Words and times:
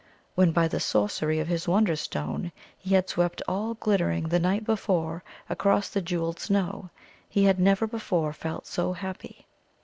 When, 0.33 0.51
by 0.51 0.67
the 0.67 0.79
sorcery 0.79 1.37
of 1.39 1.47
his 1.47 1.67
Wonderstone, 1.67 2.51
he 2.75 2.95
had 2.95 3.07
swept 3.07 3.43
all 3.47 3.75
glittering 3.75 4.23
the 4.29 4.39
night 4.39 4.63
before 4.63 5.23
across 5.47 5.89
the 5.89 6.01
jewelled 6.01 6.39
snow, 6.39 6.89
he 7.29 7.43
had 7.43 7.59
never 7.59 7.85
before 7.85 8.33
felt 8.33 8.65
so 8.65 8.93
happy. 8.93 9.45